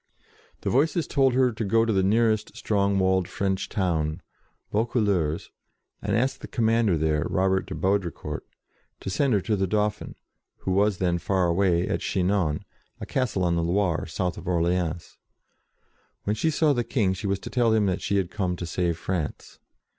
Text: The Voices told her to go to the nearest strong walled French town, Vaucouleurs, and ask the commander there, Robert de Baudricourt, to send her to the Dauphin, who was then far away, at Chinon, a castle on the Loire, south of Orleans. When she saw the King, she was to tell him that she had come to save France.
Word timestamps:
The 0.61 0.71
Voices 0.71 1.05
told 1.05 1.35
her 1.35 1.51
to 1.51 1.63
go 1.63 1.85
to 1.85 1.93
the 1.93 2.01
nearest 2.01 2.57
strong 2.57 2.97
walled 2.97 3.27
French 3.27 3.69
town, 3.69 4.23
Vaucouleurs, 4.71 5.51
and 6.01 6.15
ask 6.15 6.39
the 6.39 6.47
commander 6.47 6.97
there, 6.97 7.27
Robert 7.29 7.67
de 7.67 7.75
Baudricourt, 7.75 8.41
to 8.99 9.09
send 9.11 9.33
her 9.33 9.41
to 9.41 9.55
the 9.55 9.67
Dauphin, 9.67 10.15
who 10.61 10.71
was 10.71 10.97
then 10.97 11.19
far 11.19 11.45
away, 11.45 11.87
at 11.87 11.99
Chinon, 12.01 12.65
a 12.99 13.05
castle 13.05 13.43
on 13.43 13.55
the 13.55 13.61
Loire, 13.61 14.07
south 14.07 14.39
of 14.39 14.47
Orleans. 14.47 15.19
When 16.23 16.35
she 16.35 16.49
saw 16.49 16.73
the 16.73 16.83
King, 16.83 17.13
she 17.13 17.27
was 17.27 17.37
to 17.37 17.51
tell 17.51 17.71
him 17.71 17.85
that 17.85 18.01
she 18.01 18.17
had 18.17 18.31
come 18.31 18.55
to 18.55 18.65
save 18.65 18.97
France. 18.97 19.59